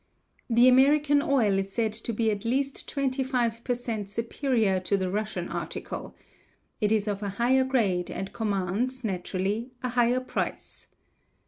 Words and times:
The 0.49 0.67
American 0.67 1.21
oil 1.21 1.59
is 1.59 1.71
said 1.71 1.93
to 1.93 2.11
be 2.11 2.31
at 2.31 2.43
least 2.43 2.89
twenty 2.89 3.23
five 3.23 3.63
per 3.63 3.75
cent. 3.75 4.09
superior 4.09 4.79
to 4.79 4.97
the 4.97 5.11
Russian 5.11 5.47
article. 5.47 6.15
It 6.79 6.91
is 6.91 7.07
of 7.07 7.21
a 7.21 7.29
higher 7.37 7.63
grade 7.63 8.09
and 8.09 8.33
commands, 8.33 9.03
naturally, 9.03 9.69
a 9.83 9.89
higher 9.89 10.19
price. 10.21 10.87